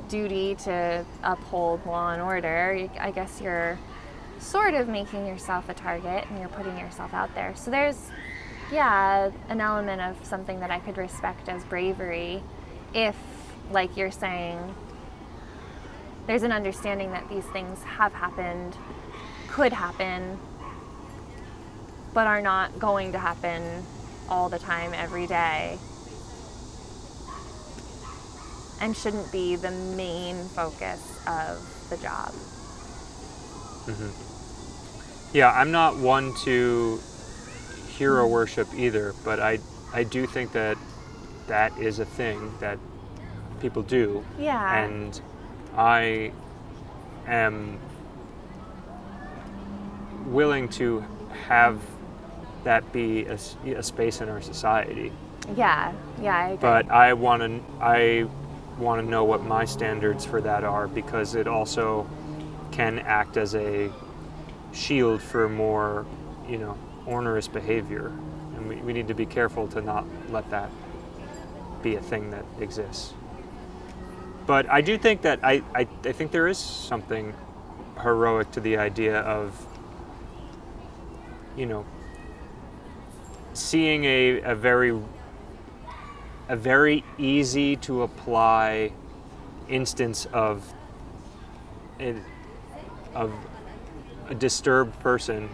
duty 0.10 0.56
to 0.56 1.06
uphold 1.24 1.86
law 1.86 2.12
and 2.12 2.22
order, 2.22 2.90
I 3.00 3.12
guess 3.12 3.42
you're 3.42 3.78
sort 4.40 4.74
of 4.74 4.88
making 4.88 5.26
yourself 5.26 5.70
a 5.70 5.74
target 5.74 6.26
and 6.30 6.40
you're 6.40 6.50
putting 6.50 6.78
yourself 6.78 7.14
out 7.14 7.34
there. 7.36 7.56
So 7.56 7.72
there's, 7.72 8.12
yeah, 8.72 9.32
an 9.50 9.62
element 9.62 10.02
of 10.02 10.26
something 10.26 10.60
that 10.60 10.72
I 10.72 10.80
could 10.80 10.98
respect 10.98 11.50
as 11.50 11.64
bravery 11.66 12.44
if, 12.94 13.16
like 13.72 13.96
you're 13.98 14.12
saying, 14.12 14.76
there's 16.28 16.44
an 16.44 16.52
understanding 16.52 17.12
that 17.12 17.28
these 17.30 17.46
things 17.46 17.82
have 17.84 18.14
happened, 18.14 18.76
could 19.48 19.74
happen, 19.74 20.38
but 22.14 22.28
are 22.28 22.42
not 22.42 22.78
going 22.78 23.12
to 23.14 23.20
happen 23.20 23.84
all 24.30 24.50
the 24.50 24.60
time, 24.60 24.94
every 24.94 25.26
day 25.26 25.78
and 28.82 28.96
shouldn't 28.96 29.32
be 29.32 29.56
the 29.56 29.72
main 29.72 30.44
focus 30.50 31.02
of 31.28 31.90
the 31.90 31.98
job. 31.98 32.30
Mm-hmm. 33.86 35.38
Yeah, 35.38 35.52
I'm 35.52 35.72
not 35.72 35.98
one 35.98 36.34
to 36.46 37.00
hero 37.98 38.24
mm-hmm. 38.24 38.34
worship 38.34 38.68
either, 38.76 39.14
but 39.24 39.40
I 39.40 39.60
I 39.94 40.04
do 40.04 40.26
think 40.28 40.52
that 40.52 40.78
that 41.48 41.78
is 41.78 42.00
a 42.00 42.06
thing 42.06 42.54
that 42.60 42.78
people 43.62 43.82
do. 43.82 44.24
Yeah. 44.38 44.84
And 44.84 45.20
I 45.76 46.32
am 47.28 47.80
willing 50.26 50.70
to 50.70 51.04
have 51.48 51.82
that 52.64 52.92
be 52.92 53.26
a 53.26 53.84
space 53.84 54.22
in 54.22 54.30
our 54.30 54.42
society. 54.42 55.12
Yeah, 55.56 55.94
yeah, 56.22 56.36
I 56.38 56.44
agree. 56.48 56.58
But 56.58 56.92
I 56.92 57.14
want 57.14 57.42
to 57.42 57.84
I 57.84 58.28
want 58.78 59.02
to 59.02 59.10
know 59.10 59.24
what 59.24 59.44
my 59.44 59.66
standards 59.66 60.26
for 60.26 60.42
that 60.42 60.64
are 60.64 60.88
because 60.88 61.36
it 61.36 61.48
also 61.48 62.08
can 62.72 63.00
act 63.00 63.38
as 63.38 63.56
a 63.56 63.90
shield 64.74 65.22
for 65.22 65.50
more, 65.50 66.06
you 66.48 66.58
know, 66.58 66.78
onerous 67.08 67.48
behavior. 67.48 68.08
And 68.56 68.68
we, 68.68 68.76
we 68.78 68.94
need 68.94 69.08
to 69.08 69.14
be 69.14 69.26
careful 69.26 69.68
to 69.70 69.82
not 69.82 70.06
let 70.30 70.50
that 70.52 70.70
be 71.82 71.96
a 71.96 72.02
thing 72.02 72.32
that 72.32 72.46
exists. 72.60 73.14
But 74.48 74.70
I 74.70 74.80
do 74.82 74.98
think 74.98 75.22
that 75.24 75.42
I, 75.44 75.62
I, 75.76 75.88
I 76.06 76.12
think 76.14 76.32
there 76.32 76.48
is 76.48 76.58
something 76.58 77.34
heroic 78.02 78.50
to 78.52 78.62
the 78.62 78.78
idea 78.78 79.20
of, 79.20 79.54
you 81.58 81.66
know, 81.66 81.86
seeing 83.54 84.06
a, 84.06 84.42
a 84.42 84.56
very 84.56 84.98
a 86.50 86.56
very 86.56 87.04
easy 87.18 87.76
to 87.76 88.04
apply 88.04 88.90
instance 89.68 90.26
of 90.32 90.64
a, 92.00 92.16
of 93.14 93.34
a 94.30 94.36
disturbed 94.36 94.98
person. 95.02 95.50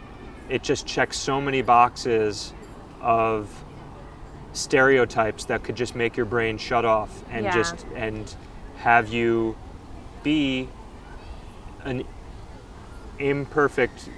It 0.49 0.61
just 0.61 0.85
checks 0.85 1.17
so 1.17 1.41
many 1.41 1.63
boxes 1.63 2.53
of 3.01 3.49
stereotypes 4.51 5.45
that 5.45 5.63
could 5.63 5.75
just 5.75 5.95
make 5.95 6.15
your 6.15 6.27
brain 6.27 6.59
shut 6.59 6.85
off 6.85 7.23
and 7.31 7.45
Yeah. 7.45 7.55
just 7.55 7.87
and 7.95 8.35
have 8.83 9.07
you 9.07 9.55
be 10.23 10.67
an 11.85 12.03
imperfect 13.17 14.09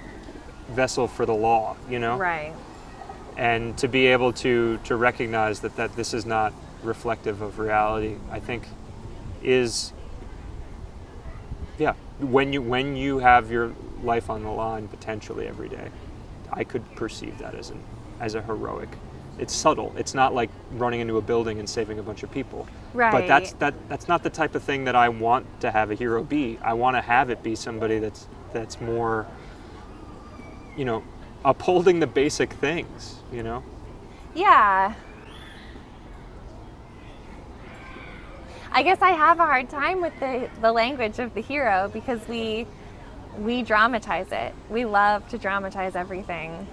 vessel 0.70 1.06
for 1.06 1.24
the 1.24 1.34
law, 1.34 1.76
you 1.88 2.00
know? 2.00 2.16
right. 2.16 2.52
and 3.36 3.78
to 3.78 3.86
be 3.86 4.06
able 4.06 4.32
to 4.32 4.78
to 4.82 4.96
recognize 4.96 5.60
that 5.60 5.76
that 5.76 5.94
this 5.94 6.12
is 6.12 6.26
not 6.26 6.52
reflective 6.82 7.42
of 7.42 7.58
reality 7.58 8.16
i 8.30 8.40
think 8.40 8.66
is 9.42 9.92
yeah 11.78 11.92
when 12.18 12.52
you 12.52 12.62
when 12.62 12.96
you 12.96 13.18
have 13.18 13.50
your 13.50 13.72
life 14.02 14.30
on 14.30 14.42
the 14.42 14.50
line 14.50 14.88
potentially 14.88 15.46
every 15.46 15.68
day 15.68 15.88
i 16.52 16.64
could 16.64 16.82
perceive 16.96 17.36
that 17.38 17.54
as 17.54 17.70
an 17.70 17.80
as 18.20 18.34
a 18.34 18.42
heroic 18.42 18.88
it's 19.38 19.54
subtle 19.54 19.92
it's 19.96 20.14
not 20.14 20.34
like 20.34 20.50
running 20.72 21.00
into 21.00 21.16
a 21.18 21.20
building 21.22 21.58
and 21.58 21.68
saving 21.68 21.98
a 21.98 22.02
bunch 22.02 22.22
of 22.22 22.30
people 22.30 22.66
Right. 22.94 23.12
but 23.12 23.26
that's 23.26 23.52
that 23.54 23.74
that's 23.88 24.08
not 24.08 24.22
the 24.22 24.30
type 24.30 24.54
of 24.54 24.62
thing 24.62 24.84
that 24.84 24.96
i 24.96 25.08
want 25.08 25.46
to 25.60 25.70
have 25.70 25.90
a 25.90 25.94
hero 25.94 26.22
be 26.24 26.58
i 26.62 26.72
want 26.72 26.96
to 26.96 27.02
have 27.02 27.28
it 27.30 27.42
be 27.42 27.54
somebody 27.54 27.98
that's 27.98 28.28
that's 28.52 28.80
more 28.80 29.26
you 30.76 30.84
know 30.86 31.02
upholding 31.44 32.00
the 32.00 32.06
basic 32.06 32.52
things 32.54 33.16
you 33.32 33.42
know 33.42 33.62
Yeah. 34.34 34.94
I 38.72 38.82
guess 38.82 39.00
I 39.00 39.10
have 39.10 39.38
a 39.38 39.44
hard 39.46 39.70
time 39.70 40.02
with 40.02 40.12
the, 40.20 40.50
the 40.60 40.70
language 40.70 41.18
of 41.18 41.32
the 41.34 41.40
hero 41.40 41.88
because 41.92 42.20
we 42.28 42.66
we 43.38 43.62
dramatize 43.62 44.28
it. 44.32 44.54
We 44.70 44.84
love 44.84 45.26
to 45.28 45.38
dramatize 45.38 45.94
everything. 45.96 46.66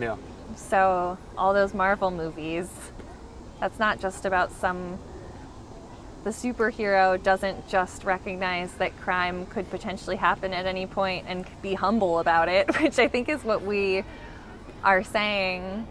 yeah 0.00 0.16
So 0.56 1.18
all 1.36 1.54
those 1.54 1.74
Marvel 1.74 2.10
movies, 2.10 2.68
that's 3.60 3.78
not 3.78 4.00
just 4.00 4.24
about 4.24 4.52
some. 4.52 4.98
The 6.24 6.30
superhero 6.30 7.22
doesn't 7.22 7.68
just 7.68 8.04
recognize 8.04 8.72
that 8.74 8.98
crime 9.00 9.46
could 9.46 9.70
potentially 9.70 10.16
happen 10.16 10.52
at 10.52 10.66
any 10.66 10.86
point 10.86 11.26
and 11.28 11.46
be 11.62 11.74
humble 11.74 12.18
about 12.18 12.48
it, 12.48 12.68
which 12.80 12.98
I 12.98 13.08
think 13.08 13.28
is 13.28 13.44
what 13.44 13.62
we 13.62 14.04
are 14.84 15.02
saying 15.02 15.86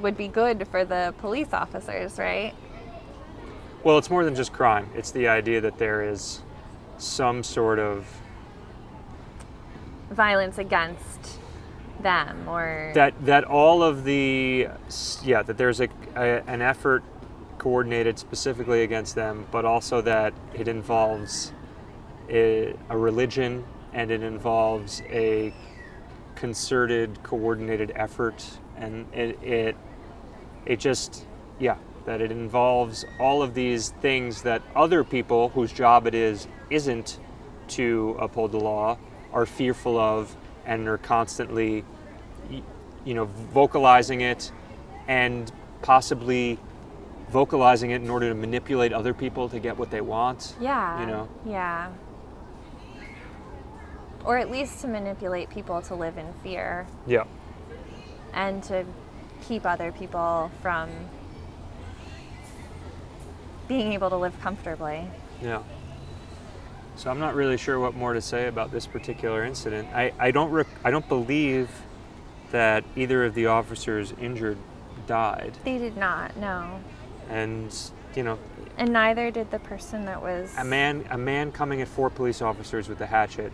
would 0.00 0.16
be 0.16 0.28
good 0.28 0.66
for 0.68 0.84
the 0.84 1.14
police 1.18 1.52
officers, 1.52 2.18
right? 2.18 2.54
well 3.86 3.98
it's 3.98 4.10
more 4.10 4.24
than 4.24 4.34
just 4.34 4.52
crime 4.52 4.90
it's 4.96 5.12
the 5.12 5.28
idea 5.28 5.60
that 5.60 5.78
there 5.78 6.02
is 6.02 6.40
some 6.98 7.44
sort 7.44 7.78
of 7.78 8.04
violence 10.10 10.58
against 10.58 11.35
them 12.02 12.48
or? 12.48 12.92
That 12.94 13.14
that 13.26 13.44
all 13.44 13.82
of 13.82 14.04
the 14.04 14.68
yeah 15.24 15.42
that 15.42 15.56
there's 15.56 15.80
a, 15.80 15.88
a 16.14 16.42
an 16.46 16.62
effort 16.62 17.02
coordinated 17.58 18.18
specifically 18.18 18.82
against 18.82 19.14
them, 19.14 19.46
but 19.50 19.64
also 19.64 20.00
that 20.02 20.32
it 20.54 20.68
involves 20.68 21.52
a, 22.28 22.74
a 22.88 22.96
religion 22.96 23.64
and 23.92 24.10
it 24.10 24.22
involves 24.22 25.02
a 25.08 25.52
concerted, 26.34 27.22
coordinated 27.22 27.92
effort, 27.96 28.44
and 28.76 29.06
it, 29.12 29.42
it 29.42 29.76
it 30.66 30.80
just 30.80 31.26
yeah 31.58 31.76
that 32.04 32.20
it 32.20 32.30
involves 32.30 33.04
all 33.18 33.42
of 33.42 33.54
these 33.54 33.88
things 34.00 34.42
that 34.42 34.62
other 34.74 35.02
people 35.02 35.48
whose 35.50 35.72
job 35.72 36.06
it 36.06 36.14
is 36.14 36.46
isn't 36.70 37.18
to 37.68 38.16
uphold 38.20 38.52
the 38.52 38.60
law 38.60 38.96
are 39.32 39.44
fearful 39.44 39.98
of 39.98 40.36
and 40.66 40.88
are 40.88 40.98
constantly 40.98 41.84
you 43.04 43.14
know 43.14 43.24
vocalizing 43.24 44.20
it 44.20 44.52
and 45.08 45.52
possibly 45.82 46.58
vocalizing 47.30 47.90
it 47.90 48.02
in 48.02 48.10
order 48.10 48.28
to 48.28 48.34
manipulate 48.34 48.92
other 48.92 49.14
people 49.14 49.48
to 49.48 49.58
get 49.58 49.76
what 49.76 49.90
they 49.90 50.00
want 50.00 50.54
yeah 50.60 51.00
you 51.00 51.06
know 51.06 51.28
yeah 51.44 51.90
or 54.24 54.38
at 54.38 54.50
least 54.50 54.80
to 54.80 54.88
manipulate 54.88 55.48
people 55.50 55.80
to 55.80 55.94
live 55.94 56.18
in 56.18 56.32
fear 56.42 56.86
yeah 57.06 57.24
and 58.32 58.62
to 58.62 58.84
keep 59.46 59.64
other 59.64 59.92
people 59.92 60.50
from 60.60 60.90
being 63.68 63.92
able 63.92 64.10
to 64.10 64.16
live 64.16 64.38
comfortably. 64.40 65.10
Yeah. 65.42 65.62
So 66.96 67.10
I'm 67.10 67.18
not 67.18 67.34
really 67.34 67.56
sure 67.58 67.78
what 67.78 67.94
more 67.94 68.14
to 68.14 68.20
say 68.22 68.46
about 68.48 68.72
this 68.72 68.86
particular 68.86 69.44
incident. 69.44 69.88
I, 69.94 70.12
I 70.18 70.30
don't 70.30 70.50
rec- 70.50 70.66
I 70.84 70.90
don't 70.90 71.06
believe 71.08 71.70
that 72.52 72.84
either 72.96 73.24
of 73.24 73.34
the 73.34 73.46
officers 73.46 74.14
injured 74.20 74.56
died, 75.06 75.56
They 75.64 75.78
did 75.78 75.96
not, 75.96 76.36
no. 76.36 76.80
and 77.28 77.74
you 78.14 78.22
know 78.22 78.38
And 78.78 78.92
neither 78.92 79.30
did 79.30 79.50
the 79.50 79.58
person 79.58 80.04
that 80.06 80.20
was. 80.22 80.54
a 80.56 80.64
man 80.64 81.04
a 81.10 81.18
man 81.18 81.52
coming 81.52 81.82
at 81.82 81.88
four 81.88 82.08
police 82.08 82.40
officers 82.40 82.88
with 82.88 83.00
a 83.02 83.06
hatchet 83.06 83.52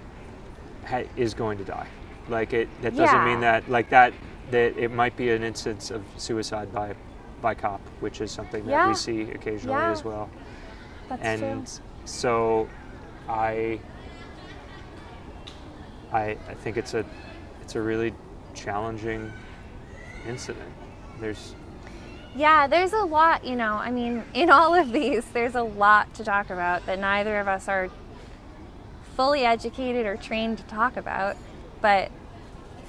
ha- 0.87 1.03
is 1.17 1.35
going 1.35 1.59
to 1.59 1.65
die. 1.65 1.89
Like 2.29 2.53
it 2.53 2.69
that 2.83 2.95
doesn't 2.97 3.17
Yeah. 3.17 3.25
mean 3.27 3.41
that 3.41 3.69
like 3.69 3.91
that 3.91 4.13
that 4.53 4.77
it 4.79 4.93
might 4.93 5.17
be 5.17 5.31
an 5.31 5.43
instance 5.43 5.91
of 5.91 6.03
suicide 6.17 6.73
by 6.73 6.95
by 7.41 7.55
cop, 7.55 7.81
which 7.99 8.21
is 8.21 8.31
something 8.31 8.65
that 8.67 8.71
Yeah. 8.71 8.89
we 8.89 8.95
see 8.95 9.23
occasionally 9.23 9.81
Yeah. 9.81 9.91
as 9.91 10.05
well. 10.05 10.31
That's 11.09 11.23
and 11.23 11.67
true. 11.67 11.83
so 12.05 12.69
I, 13.33 13.81
I 16.13 16.37
I 16.49 16.55
think 16.55 16.77
it's 16.77 16.93
a 16.93 17.05
it's 17.63 17.75
a 17.75 17.81
really 17.81 18.13
challenging 18.55 19.33
incident. 20.29 20.71
There's 21.19 21.55
Yeah, 22.37 22.67
there's 22.67 22.93
a 22.93 23.05
lot, 23.05 23.45
you 23.45 23.57
know, 23.57 23.75
I 23.75 23.91
mean, 23.91 24.23
in 24.35 24.51
all 24.51 24.75
of 24.75 24.93
these, 24.93 25.25
there's 25.33 25.55
a 25.55 25.63
lot 25.63 26.13
to 26.15 26.25
talk 26.25 26.51
about 26.51 26.85
that 26.87 26.99
neither 26.99 27.41
of 27.41 27.49
us 27.49 27.69
are 27.69 27.89
fully 29.17 29.45
educated 29.45 30.05
or 30.05 30.17
trained 30.17 30.59
to 30.59 30.65
talk 30.65 30.97
about, 30.97 31.37
but 31.81 32.11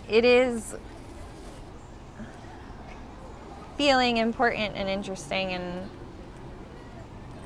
it 0.09 0.25
is 0.25 0.75
feeling 3.77 4.17
important 4.17 4.75
and 4.75 4.89
interesting 4.89 5.53
and 5.53 5.89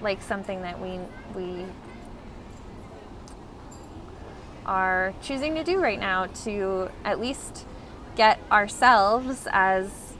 like 0.01 0.21
something 0.21 0.61
that 0.61 0.79
we 0.79 0.99
we 1.35 1.65
are 4.67 5.13
choosing 5.21 5.55
to 5.55 5.63
do 5.63 5.79
right 5.79 5.99
now 5.99 6.25
to 6.43 6.89
at 7.05 7.19
least 7.19 7.65
get 8.15 8.39
ourselves 8.51 9.47
as 9.51 10.13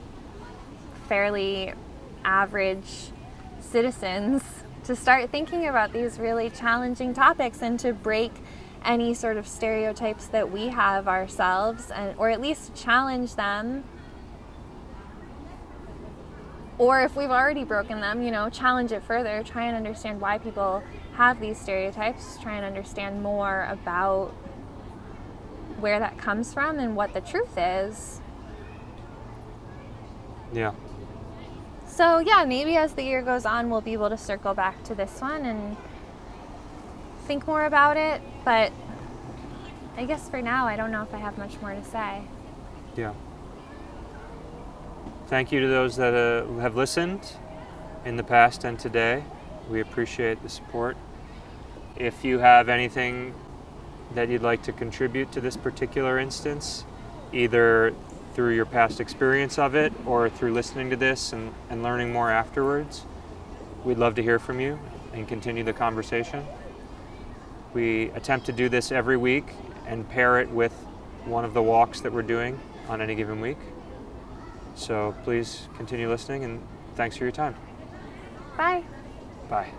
fairly 1.08 1.72
average 2.24 3.10
citizens 3.60 4.42
to 4.84 4.96
start 4.96 5.30
thinking 5.30 5.66
about 5.66 5.92
these 5.92 6.18
really 6.18 6.48
challenging 6.48 7.12
topics 7.12 7.60
and 7.60 7.78
to 7.80 7.92
break 7.92 8.32
any 8.84 9.12
sort 9.12 9.36
of 9.36 9.46
stereotypes 9.46 10.26
that 10.28 10.50
we 10.50 10.68
have 10.68 11.08
ourselves 11.08 11.90
and 11.90 12.16
or 12.18 12.30
at 12.30 12.40
least 12.40 12.74
challenge 12.74 13.34
them. 13.34 13.84
Or 16.78 17.02
if 17.02 17.16
we've 17.16 17.30
already 17.30 17.64
broken 17.64 18.00
them, 18.00 18.22
you 18.22 18.30
know, 18.30 18.48
challenge 18.48 18.92
it 18.92 19.02
further, 19.02 19.42
try 19.42 19.64
and 19.64 19.76
understand 19.76 20.20
why 20.20 20.38
people 20.38 20.82
have 21.18 21.40
these 21.40 21.58
stereotypes, 21.58 22.38
try 22.40 22.54
and 22.54 22.64
understand 22.64 23.20
more 23.22 23.66
about 23.68 24.28
where 25.80 25.98
that 25.98 26.16
comes 26.16 26.54
from 26.54 26.78
and 26.78 26.94
what 26.94 27.12
the 27.12 27.20
truth 27.20 27.58
is. 27.58 28.20
yeah 30.52 30.72
So, 31.88 32.20
yeah, 32.20 32.44
maybe 32.44 32.76
as 32.76 32.92
the 32.92 33.02
year 33.02 33.22
goes 33.22 33.44
on, 33.44 33.68
we'll 33.68 33.80
be 33.80 33.94
able 33.94 34.08
to 34.10 34.16
circle 34.16 34.54
back 34.54 34.84
to 34.84 34.94
this 34.94 35.20
one 35.20 35.44
and 35.44 35.76
think 37.26 37.48
more 37.48 37.64
about 37.64 37.96
it. 37.96 38.22
But 38.44 38.70
I 39.96 40.04
guess 40.04 40.28
for 40.28 40.40
now, 40.40 40.66
I 40.68 40.76
don't 40.76 40.92
know 40.92 41.02
if 41.02 41.12
I 41.12 41.18
have 41.18 41.36
much 41.36 41.60
more 41.60 41.74
to 41.74 41.84
say. 41.84 42.22
yeah. 42.96 43.12
Thank 45.26 45.50
you 45.50 45.60
to 45.60 45.66
those 45.66 45.96
that 45.96 46.14
uh, 46.14 46.60
have 46.60 46.76
listened 46.76 47.32
in 48.04 48.16
the 48.16 48.22
past 48.22 48.64
and 48.64 48.78
today. 48.78 49.24
We 49.68 49.80
appreciate 49.80 50.42
the 50.42 50.48
support. 50.48 50.96
If 51.98 52.24
you 52.24 52.38
have 52.38 52.68
anything 52.68 53.34
that 54.14 54.28
you'd 54.28 54.42
like 54.42 54.62
to 54.62 54.72
contribute 54.72 55.32
to 55.32 55.40
this 55.40 55.56
particular 55.56 56.18
instance, 56.18 56.84
either 57.32 57.92
through 58.34 58.54
your 58.54 58.66
past 58.66 59.00
experience 59.00 59.58
of 59.58 59.74
it 59.74 59.92
or 60.06 60.30
through 60.30 60.52
listening 60.52 60.90
to 60.90 60.96
this 60.96 61.32
and, 61.32 61.52
and 61.70 61.82
learning 61.82 62.12
more 62.12 62.30
afterwards, 62.30 63.04
we'd 63.84 63.98
love 63.98 64.14
to 64.14 64.22
hear 64.22 64.38
from 64.38 64.60
you 64.60 64.78
and 65.12 65.26
continue 65.26 65.64
the 65.64 65.72
conversation. 65.72 66.46
We 67.74 68.10
attempt 68.10 68.46
to 68.46 68.52
do 68.52 68.68
this 68.68 68.92
every 68.92 69.16
week 69.16 69.46
and 69.84 70.08
pair 70.08 70.38
it 70.38 70.48
with 70.50 70.72
one 71.24 71.44
of 71.44 71.52
the 71.52 71.62
walks 71.62 72.00
that 72.02 72.12
we're 72.12 72.22
doing 72.22 72.60
on 72.88 73.00
any 73.00 73.16
given 73.16 73.40
week. 73.40 73.58
So 74.76 75.16
please 75.24 75.66
continue 75.76 76.08
listening 76.08 76.44
and 76.44 76.62
thanks 76.94 77.16
for 77.16 77.24
your 77.24 77.32
time. 77.32 77.56
Bye. 78.56 78.84
Bye. 79.48 79.72